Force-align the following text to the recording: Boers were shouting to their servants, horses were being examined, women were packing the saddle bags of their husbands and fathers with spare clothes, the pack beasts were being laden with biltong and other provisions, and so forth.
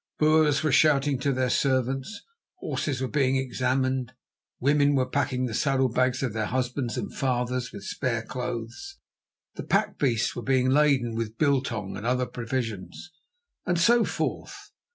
Boers 0.17 0.63
were 0.63 0.71
shouting 0.71 1.19
to 1.19 1.31
their 1.31 1.47
servants, 1.51 2.23
horses 2.57 3.01
were 3.01 3.07
being 3.07 3.35
examined, 3.35 4.13
women 4.59 4.95
were 4.95 5.05
packing 5.07 5.45
the 5.45 5.53
saddle 5.53 5.89
bags 5.89 6.23
of 6.23 6.33
their 6.33 6.47
husbands 6.47 6.97
and 6.97 7.13
fathers 7.13 7.71
with 7.71 7.83
spare 7.83 8.23
clothes, 8.23 8.97
the 9.53 9.63
pack 9.63 9.99
beasts 9.99 10.35
were 10.35 10.41
being 10.41 10.71
laden 10.71 11.13
with 11.13 11.37
biltong 11.37 11.95
and 11.95 12.07
other 12.07 12.25
provisions, 12.25 13.11
and 13.67 13.79
so 13.79 14.03
forth. 14.03 14.71